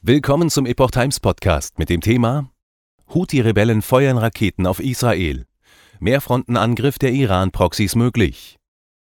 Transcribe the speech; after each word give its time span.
Willkommen 0.00 0.48
zum 0.48 0.64
Epoch 0.64 0.92
Times 0.92 1.18
Podcast 1.18 1.80
mit 1.80 1.88
dem 1.90 2.00
Thema 2.00 2.52
Houthi-Rebellen 3.12 3.82
feuern 3.82 4.16
Raketen 4.16 4.64
auf 4.64 4.78
Israel. 4.78 5.44
Mehrfrontenangriff 5.98 7.00
der 7.00 7.10
Iran-Proxys 7.10 7.96
möglich. 7.96 8.58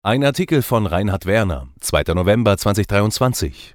Ein 0.04 0.24
Artikel 0.24 0.62
von 0.62 0.86
Reinhard 0.86 1.26
Werner, 1.26 1.70
2. 1.80 2.14
November 2.14 2.56
2023. 2.56 3.74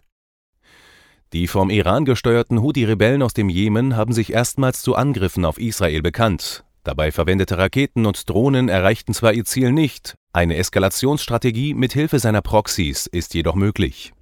Die 1.32 1.48
vom 1.48 1.68
Iran 1.68 2.04
gesteuerten 2.04 2.62
Houthi-Rebellen 2.62 3.22
aus 3.24 3.34
dem 3.34 3.48
Jemen 3.48 3.96
haben 3.96 4.12
sich 4.12 4.32
erstmals 4.32 4.80
zu 4.80 4.94
Angriffen 4.94 5.44
auf 5.44 5.58
Israel 5.58 6.02
bekannt. 6.02 6.64
Dabei 6.84 7.10
verwendete 7.10 7.58
Raketen 7.58 8.06
und 8.06 8.30
Drohnen 8.30 8.68
erreichten 8.68 9.14
zwar 9.14 9.32
ihr 9.32 9.44
Ziel 9.44 9.72
nicht, 9.72 10.14
eine 10.32 10.54
Eskalationsstrategie 10.54 11.74
mit 11.74 11.92
Hilfe 11.92 12.20
seiner 12.20 12.40
Proxys 12.40 13.08
ist 13.08 13.34
jedoch 13.34 13.56
möglich. 13.56 14.12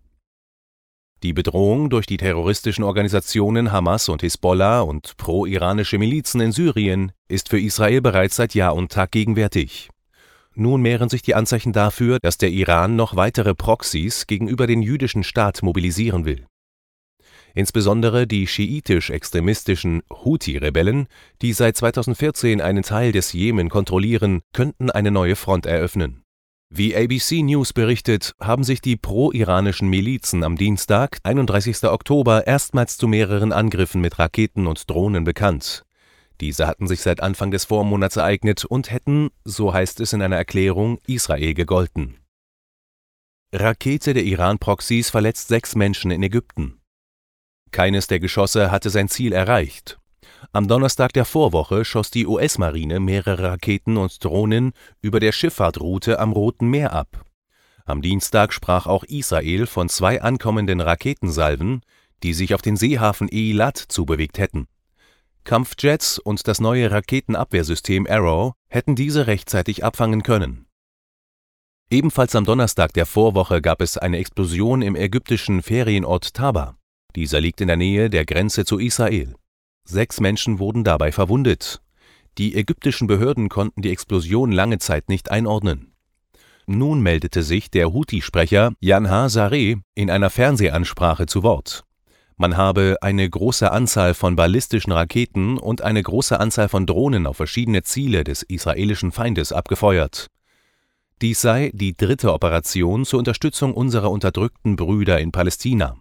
Die 1.24 1.32
Bedrohung 1.32 1.90
durch 1.90 2.06
die 2.06 2.16
terroristischen 2.16 2.84
Organisationen 2.84 3.72
Hamas 3.72 4.08
und 4.08 4.22
Hisbollah 4.22 4.82
und 4.82 5.16
pro-iranische 5.16 5.98
Milizen 5.98 6.40
in 6.40 6.52
Syrien 6.52 7.10
ist 7.26 7.48
für 7.48 7.58
Israel 7.58 8.00
bereits 8.00 8.36
seit 8.36 8.54
Jahr 8.54 8.76
und 8.76 8.92
Tag 8.92 9.10
gegenwärtig. 9.10 9.90
Nun 10.54 10.80
mehren 10.80 11.08
sich 11.08 11.22
die 11.22 11.34
Anzeichen 11.34 11.72
dafür, 11.72 12.18
dass 12.22 12.38
der 12.38 12.50
Iran 12.50 12.94
noch 12.94 13.16
weitere 13.16 13.56
Proxys 13.56 14.28
gegenüber 14.28 14.68
den 14.68 14.80
jüdischen 14.80 15.24
Staat 15.24 15.62
mobilisieren 15.62 16.24
will. 16.24 16.46
Insbesondere 17.52 18.28
die 18.28 18.46
schiitisch-extremistischen 18.46 20.02
Houthi-Rebellen, 20.10 21.08
die 21.42 21.52
seit 21.52 21.76
2014 21.76 22.60
einen 22.60 22.84
Teil 22.84 23.10
des 23.10 23.32
Jemen 23.32 23.70
kontrollieren, 23.70 24.42
könnten 24.52 24.90
eine 24.90 25.10
neue 25.10 25.34
Front 25.34 25.66
eröffnen. 25.66 26.22
Wie 26.70 26.94
ABC 26.94 27.42
News 27.42 27.72
berichtet, 27.72 28.34
haben 28.40 28.62
sich 28.62 28.82
die 28.82 28.96
pro-iranischen 28.96 29.88
Milizen 29.88 30.44
am 30.44 30.56
Dienstag, 30.56 31.18
31. 31.22 31.84
Oktober, 31.84 32.46
erstmals 32.46 32.98
zu 32.98 33.08
mehreren 33.08 33.52
Angriffen 33.52 34.02
mit 34.02 34.18
Raketen 34.18 34.66
und 34.66 34.90
Drohnen 34.90 35.24
bekannt. 35.24 35.86
Diese 36.42 36.66
hatten 36.66 36.86
sich 36.86 37.00
seit 37.00 37.22
Anfang 37.22 37.50
des 37.50 37.64
Vormonats 37.64 38.16
ereignet 38.16 38.66
und 38.66 38.90
hätten, 38.90 39.30
so 39.44 39.72
heißt 39.72 40.00
es 40.00 40.12
in 40.12 40.20
einer 40.20 40.36
Erklärung, 40.36 40.98
Israel 41.06 41.54
gegolten. 41.54 42.18
Rakete 43.50 44.12
der 44.12 44.24
Iran-Proxys 44.24 45.08
verletzt 45.08 45.48
sechs 45.48 45.74
Menschen 45.74 46.10
in 46.10 46.22
Ägypten. 46.22 46.82
Keines 47.70 48.08
der 48.08 48.20
Geschosse 48.20 48.70
hatte 48.70 48.90
sein 48.90 49.08
Ziel 49.08 49.32
erreicht. 49.32 49.98
Am 50.52 50.68
Donnerstag 50.68 51.12
der 51.12 51.24
Vorwoche 51.24 51.84
schoss 51.84 52.10
die 52.10 52.26
US-Marine 52.26 53.00
mehrere 53.00 53.50
Raketen 53.50 53.96
und 53.96 54.24
Drohnen 54.24 54.72
über 55.00 55.20
der 55.20 55.32
Schifffahrtroute 55.32 56.18
am 56.18 56.32
Roten 56.32 56.68
Meer 56.68 56.92
ab. 56.92 57.24
Am 57.84 58.02
Dienstag 58.02 58.52
sprach 58.52 58.86
auch 58.86 59.04
Israel 59.04 59.66
von 59.66 59.88
zwei 59.88 60.22
ankommenden 60.22 60.80
Raketensalven, 60.80 61.82
die 62.22 62.34
sich 62.34 62.54
auf 62.54 62.62
den 62.62 62.76
Seehafen 62.76 63.28
Eilat 63.32 63.78
zubewegt 63.78 64.38
hätten. 64.38 64.68
Kampfjets 65.44 66.18
und 66.18 66.46
das 66.46 66.60
neue 66.60 66.90
Raketenabwehrsystem 66.90 68.06
Arrow 68.06 68.52
hätten 68.68 68.94
diese 68.94 69.26
rechtzeitig 69.26 69.84
abfangen 69.84 70.22
können. 70.22 70.66
Ebenfalls 71.90 72.34
am 72.34 72.44
Donnerstag 72.44 72.92
der 72.92 73.06
Vorwoche 73.06 73.62
gab 73.62 73.80
es 73.80 73.96
eine 73.96 74.18
Explosion 74.18 74.82
im 74.82 74.94
ägyptischen 74.94 75.62
Ferienort 75.62 76.34
Taba. 76.34 76.76
Dieser 77.16 77.40
liegt 77.40 77.62
in 77.62 77.68
der 77.68 77.78
Nähe 77.78 78.10
der 78.10 78.26
Grenze 78.26 78.66
zu 78.66 78.78
Israel. 78.78 79.34
Sechs 79.90 80.20
Menschen 80.20 80.58
wurden 80.58 80.84
dabei 80.84 81.12
verwundet. 81.12 81.80
Die 82.36 82.54
ägyptischen 82.54 83.06
Behörden 83.06 83.48
konnten 83.48 83.80
die 83.80 83.90
Explosion 83.90 84.52
lange 84.52 84.76
Zeit 84.78 85.08
nicht 85.08 85.30
einordnen. 85.30 85.94
Nun 86.66 87.00
meldete 87.00 87.42
sich 87.42 87.70
der 87.70 87.94
Houthi-Sprecher 87.94 88.72
Yanha 88.80 89.30
Sareh 89.30 89.76
in 89.94 90.10
einer 90.10 90.28
Fernsehansprache 90.28 91.24
zu 91.24 91.42
Wort. 91.42 91.84
Man 92.36 92.58
habe 92.58 92.98
eine 93.00 93.28
große 93.28 93.72
Anzahl 93.72 94.12
von 94.12 94.36
ballistischen 94.36 94.92
Raketen 94.92 95.56
und 95.56 95.80
eine 95.80 96.02
große 96.02 96.38
Anzahl 96.38 96.68
von 96.68 96.84
Drohnen 96.84 97.26
auf 97.26 97.38
verschiedene 97.38 97.82
Ziele 97.82 98.24
des 98.24 98.42
israelischen 98.42 99.10
Feindes 99.10 99.52
abgefeuert. 99.52 100.26
Dies 101.22 101.40
sei 101.40 101.70
die 101.72 101.96
dritte 101.96 102.34
Operation 102.34 103.06
zur 103.06 103.20
Unterstützung 103.20 103.72
unserer 103.72 104.10
unterdrückten 104.10 104.76
Brüder 104.76 105.18
in 105.18 105.32
Palästina. 105.32 105.96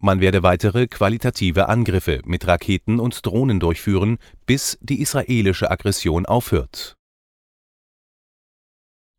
Man 0.00 0.20
werde 0.20 0.44
weitere 0.44 0.86
qualitative 0.86 1.68
Angriffe 1.68 2.20
mit 2.24 2.46
Raketen 2.46 3.00
und 3.00 3.26
Drohnen 3.26 3.58
durchführen, 3.58 4.18
bis 4.46 4.78
die 4.80 5.00
israelische 5.00 5.70
Aggression 5.70 6.24
aufhört. 6.24 6.96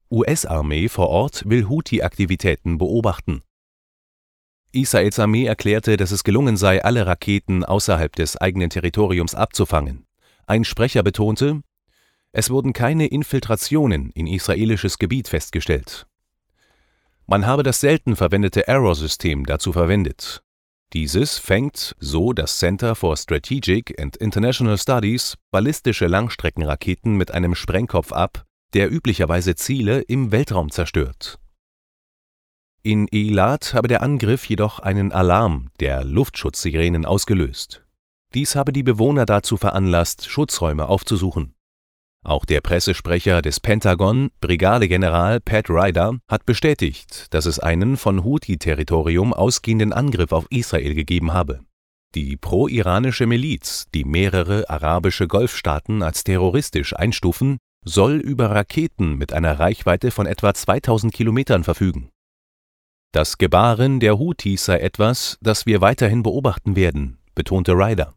US-Armee 0.10 0.88
vor 0.88 1.10
Ort 1.10 1.48
will 1.48 1.68
Houthi-Aktivitäten 1.68 2.78
beobachten. 2.78 3.44
Israels 4.72 5.20
Armee 5.20 5.46
erklärte, 5.46 5.98
dass 5.98 6.12
es 6.12 6.24
gelungen 6.24 6.56
sei, 6.56 6.84
alle 6.84 7.06
Raketen 7.06 7.66
außerhalb 7.66 8.16
des 8.16 8.38
eigenen 8.38 8.70
Territoriums 8.70 9.36
abzufangen. 9.36 10.06
Ein 10.48 10.64
Sprecher 10.64 11.04
betonte, 11.04 11.62
es 12.32 12.50
wurden 12.50 12.74
keine 12.74 13.08
Infiltrationen 13.08 14.12
in 14.12 14.28
israelisches 14.28 14.98
Gebiet 14.98 15.28
festgestellt. 15.28 16.08
Man 17.26 17.46
habe 17.46 17.64
das 17.64 17.80
selten 17.80 18.16
verwendete 18.16 18.68
Arrow-System 18.68 19.46
dazu 19.46 19.74
verwendet. 19.74 20.42
Dieses 20.94 21.38
fängt, 21.38 21.96
so 22.00 22.34
das 22.34 22.58
Center 22.58 22.96
for 22.96 23.16
Strategic 23.16 24.02
and 24.02 24.18
International 24.18 24.76
Studies, 24.78 25.36
ballistische 25.52 26.08
Langstreckenraketen 26.08 27.16
mit 27.16 27.30
einem 27.32 27.54
Sprengkopf 27.54 28.12
ab, 28.12 28.46
der 28.74 28.92
üblicherweise 28.92 29.56
Ziele 29.56 30.02
im 30.02 30.32
Weltraum 30.32 30.72
zerstört. 30.72 31.40
In 32.82 33.08
Eilat 33.14 33.76
habe 33.76 33.88
der 33.88 34.02
Angriff 34.02 34.46
jedoch 34.46 34.80
einen 34.80 35.12
Alarm 35.12 35.70
der 35.80 36.04
Luftschutzsirenen 36.04 37.06
ausgelöst. 37.06 37.86
Dies 38.34 38.56
habe 38.56 38.74
die 38.74 38.84
Bewohner 38.84 39.26
dazu 39.26 39.58
veranlasst, 39.58 40.28
Schutzräume 40.28 40.88
aufzusuchen. 40.88 41.54
Auch 42.26 42.44
der 42.44 42.60
Pressesprecher 42.60 43.42
des 43.42 43.60
Pentagon, 43.60 44.30
Brigadegeneral 44.42 45.40
Pat 45.40 45.70
Ryder, 45.70 46.20
hat 46.28 46.46
bestätigt, 46.46 47.34
dass 47.34 47.46
es 47.46 47.60
einen 47.60 47.96
von 47.96 48.24
Houthi-Territorium 48.24 49.34
ausgehenden 49.34 49.94
Angriff 49.94 50.34
auf 50.34 50.46
Israel 50.50 50.96
gegeben 50.96 51.32
habe. 51.32 51.62
Die 52.16 52.36
pro-iranische 52.36 53.26
Miliz, 53.26 53.86
die 53.94 54.04
mehrere 54.04 54.70
arabische 54.70 55.28
Golfstaaten 55.28 56.04
als 56.04 56.24
terroristisch 56.24 56.96
einstufen, 56.96 57.58
soll 57.86 58.16
über 58.16 58.52
Raketen 58.52 59.16
mit 59.16 59.32
einer 59.32 59.60
Reichweite 59.60 60.12
von 60.12 60.26
etwa 60.26 60.54
2000 60.54 61.14
Kilometern 61.14 61.64
verfügen. 61.64 62.10
Das 63.14 63.38
Gebaren 63.38 64.00
der 64.00 64.20
Houthis 64.20 64.66
sei 64.66 64.80
etwas, 64.80 65.38
das 65.42 65.66
wir 65.66 65.82
weiterhin 65.82 66.22
beobachten 66.22 66.76
werden, 66.76 67.18
betonte 67.34 67.72
Ryder. 67.74 68.14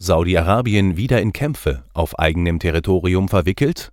Saudi-Arabien 0.00 0.96
wieder 0.96 1.20
in 1.20 1.32
Kämpfe 1.32 1.82
auf 1.92 2.20
eigenem 2.20 2.60
Territorium 2.60 3.28
verwickelt? 3.28 3.92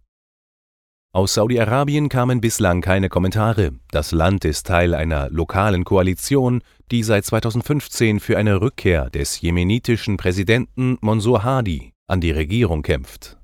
Aus 1.12 1.34
Saudi-Arabien 1.34 2.10
kamen 2.10 2.42
bislang 2.42 2.82
keine 2.82 3.10
Kommentare. 3.10 3.72
Das 3.90 4.12
Land 4.12 4.46
ist 4.46 4.68
Teil 4.68 4.94
einer 4.94 5.32
lokalen 5.32 5.84
Koalition, 5.84 6.62
die 6.92 7.02
seit 7.02 7.26
2015 7.26 8.20
für 8.20 8.38
eine 8.38 8.62
Rückkehr 8.62 9.10
des 9.10 9.42
jemenitischen 9.42 10.18
Präsidenten 10.18 11.00
Monsur 11.02 11.44
Hadi 11.44 11.92
an 12.06 12.22
die 12.22 12.32
Regierung 12.32 12.84
kämpft. 12.84 13.38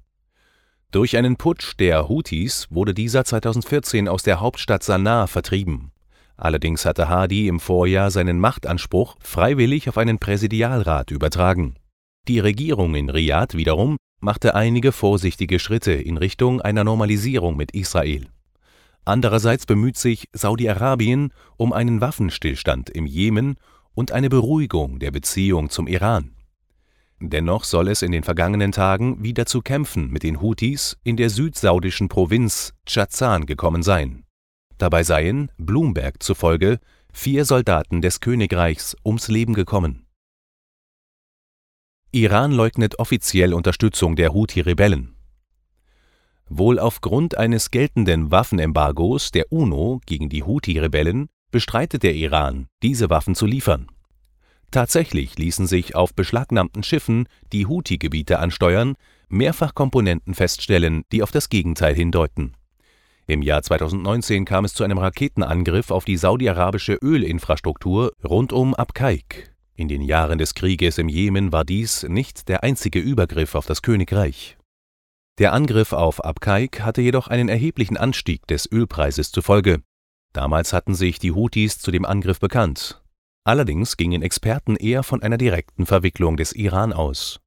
Durch 0.91 1.17
einen 1.17 1.38
Putsch 1.38 1.73
der 1.79 2.07
Houthis 2.07 2.67
wurde 2.69 2.93
dieser 2.93 3.25
2014 3.25 4.07
aus 4.07 4.22
der 4.22 4.39
Hauptstadt 4.39 4.83
Sanaa 4.83 5.25
vertrieben. 5.25 5.91
Allerdings 6.38 6.85
hatte 6.85 7.09
Hadi 7.09 7.47
im 7.47 7.59
Vorjahr 7.59 8.11
seinen 8.11 8.39
Machtanspruch 8.39 9.16
freiwillig 9.19 9.89
auf 9.89 9.97
einen 9.97 10.19
Präsidialrat 10.19 11.09
übertragen. 11.09 11.75
Die 12.27 12.39
Regierung 12.39 12.93
in 12.93 13.09
Riad 13.09 13.55
wiederum 13.55 13.97
machte 14.19 14.53
einige 14.53 14.91
vorsichtige 14.91 15.57
Schritte 15.57 15.93
in 15.93 16.17
Richtung 16.17 16.61
einer 16.61 16.83
Normalisierung 16.83 17.57
mit 17.57 17.71
Israel. 17.71 18.27
Andererseits 19.03 19.65
bemüht 19.65 19.97
sich 19.97 20.29
Saudi-Arabien 20.31 21.33
um 21.57 21.73
einen 21.73 22.01
Waffenstillstand 22.01 22.91
im 22.91 23.07
Jemen 23.07 23.55
und 23.95 24.11
eine 24.11 24.29
Beruhigung 24.29 24.99
der 24.99 25.09
Beziehung 25.09 25.72
zum 25.72 25.87
Iran. 25.87 26.35
Dennoch 27.19 27.63
soll 27.63 27.87
es 27.87 28.03
in 28.03 28.11
den 28.11 28.23
vergangenen 28.23 28.72
Tagen 28.72 29.23
wieder 29.23 29.47
zu 29.47 29.61
Kämpfen 29.61 30.11
mit 30.11 30.22
den 30.22 30.41
Houthis 30.41 30.97
in 31.03 31.17
der 31.17 31.31
südsaudischen 31.31 32.07
Provinz 32.07 32.73
Tschazan 32.85 33.47
gekommen 33.47 33.81
sein. 33.81 34.25
Dabei 34.78 35.03
seien, 35.03 35.51
Bloomberg 35.57 36.22
zufolge, 36.22 36.79
vier 37.11 37.46
Soldaten 37.46 38.01
des 38.01 38.19
Königreichs 38.19 38.96
ums 39.03 39.28
Leben 39.28 39.55
gekommen 39.55 40.00
Iran 42.13 42.52
leugnet 42.52 42.99
offiziell 42.99 43.53
Unterstützung 43.53 44.17
der 44.17 44.34
Houthi-Rebellen. 44.34 45.16
Wohl 46.49 46.78
aufgrund 46.78 47.37
eines 47.37 47.72
geltenden 47.72 48.31
Waffenembargos 48.31 49.31
der 49.31 49.49
UNO 49.49 50.02
gegen 50.05 50.28
die 50.28 50.43
Houthi-Rebellen 50.43 51.29
bestreitet 51.52 52.03
der 52.03 52.13
Iran, 52.13 52.67
diese 52.84 53.09
Waffen 53.09 53.34
zu 53.34 53.46
liefern. 53.46 53.87
Tatsächlich 54.72 55.37
ließen 55.37 55.67
sich 55.67 55.96
auf 55.96 56.13
beschlagnahmten 56.13 56.84
Schiffen, 56.84 57.29
die 57.53 57.66
Houthi-Gebiete 57.66 58.40
ansteuern, 58.40 58.96
mehrfach 59.29 59.73
Komponenten 59.73 60.34
feststellen, 60.34 61.03
die 61.13 61.23
auf 61.23 61.31
das 61.31 61.47
Gegenteil 61.47 61.96
hindeuten. 61.96 62.55
Im 63.25 63.41
Jahr 63.41 63.63
2019 63.63 64.43
kam 64.43 64.66
es 64.66 64.73
zu 64.73 64.84
einem 64.84 64.97
Raketenangriff 64.97 65.91
auf 65.91 66.03
die 66.03 66.17
saudi-arabische 66.17 66.96
Ölinfrastruktur 67.02 68.11
rund 68.22 68.52
um 68.52 68.75
Abqaiq 68.75 69.50
In 69.76 69.88
den 69.88 70.02
Jahren 70.02 70.38
des 70.38 70.53
Krieges 70.53 70.97
im 70.97 71.09
Jemen 71.09 71.52
war 71.52 71.66
dies 71.66 72.03
nicht 72.03 72.47
der 72.50 72.64
einzige 72.64 73.00
Übergriff 73.00 73.56
auf 73.56 73.66
das 73.66 73.82
Königreich. 73.82 74.58
Der 75.38 75.53
Angriff 75.53 75.94
auf 75.94 76.23
Abqaiq 76.23 76.82
hatte 76.82 77.02
jedoch 77.02 77.28
einen 77.28 77.50
erheblichen 77.50 77.97
Anstieg 77.97 78.46
des 78.47 78.72
Ölpreises 78.72 79.32
zur 79.32 79.44
Folge. 79.44 79.82
Damals 80.34 80.73
hatten 80.73 80.94
sich 80.94 81.20
die 81.20 81.32
Houthis 81.32 81.79
zu 81.79 81.91
dem 81.91 82.06
Angriff 82.06 82.40
bekannt. 82.40 83.02
Allerdings 83.44 83.97
gingen 83.97 84.22
Experten 84.22 84.76
eher 84.76 85.03
von 85.03 85.23
einer 85.23 85.38
direkten 85.38 85.85
Verwicklung 85.85 86.38
des 86.38 86.52
Iran 86.53 86.94
aus. 86.94 87.40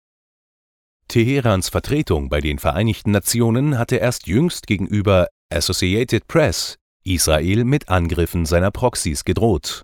Teherans 1.08 1.68
Vertretung 1.68 2.30
bei 2.30 2.40
den 2.40 2.58
Vereinigten 2.58 3.12
Nationen 3.12 3.78
hatte 3.78 3.96
erst 3.96 4.26
jüngst 4.26 4.66
gegenüber 4.66 5.28
Associated 5.50 6.26
Press 6.26 6.76
Israel 7.04 7.64
mit 7.64 7.90
Angriffen 7.90 8.46
seiner 8.46 8.70
Proxys 8.70 9.24
gedroht. 9.24 9.82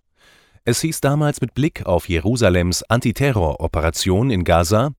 Es 0.64 0.82
hieß 0.82 1.00
damals 1.00 1.40
mit 1.40 1.54
Blick 1.54 1.86
auf 1.86 2.08
Jerusalems 2.08 2.82
Antiterroroperation 2.82 4.30
in 4.30 4.44
Gaza, 4.44 4.92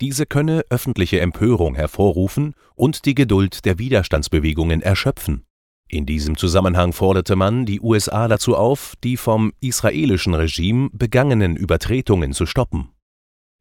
diese 0.00 0.26
könne 0.26 0.64
öffentliche 0.68 1.20
Empörung 1.20 1.74
hervorrufen 1.74 2.54
und 2.74 3.04
die 3.06 3.14
Geduld 3.14 3.64
der 3.64 3.78
Widerstandsbewegungen 3.78 4.82
erschöpfen. 4.82 5.46
In 5.88 6.04
diesem 6.04 6.36
Zusammenhang 6.36 6.92
forderte 6.92 7.36
man 7.36 7.64
die 7.64 7.80
USA 7.80 8.26
dazu 8.26 8.56
auf, 8.56 8.94
die 9.04 9.16
vom 9.16 9.52
israelischen 9.60 10.34
Regime 10.34 10.90
begangenen 10.92 11.56
Übertretungen 11.56 12.32
zu 12.32 12.44
stoppen. 12.44 12.90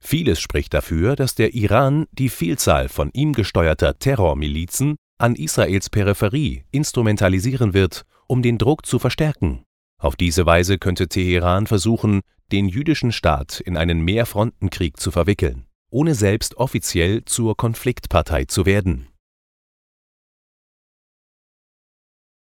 Vieles 0.03 0.39
spricht 0.39 0.73
dafür, 0.73 1.15
dass 1.15 1.35
der 1.35 1.53
Iran 1.53 2.07
die 2.11 2.29
Vielzahl 2.29 2.89
von 2.89 3.11
ihm 3.13 3.33
gesteuerter 3.33 3.97
Terrormilizen 3.97 4.95
an 5.17 5.35
Israels 5.35 5.89
Peripherie 5.89 6.63
instrumentalisieren 6.71 7.73
wird, 7.73 8.05
um 8.27 8.41
den 8.41 8.57
Druck 8.57 8.85
zu 8.85 8.99
verstärken. 8.99 9.63
Auf 9.97 10.15
diese 10.15 10.45
Weise 10.45 10.77
könnte 10.77 11.07
Teheran 11.07 11.67
versuchen, 11.67 12.21
den 12.51 12.67
jüdischen 12.67 13.11
Staat 13.11 13.59
in 13.59 13.77
einen 13.77 14.01
Mehrfrontenkrieg 14.01 14.99
zu 14.99 15.11
verwickeln, 15.11 15.65
ohne 15.89 16.15
selbst 16.15 16.57
offiziell 16.57 17.25
zur 17.25 17.57
Konfliktpartei 17.57 18.45
zu 18.45 18.65
werden 18.65 19.07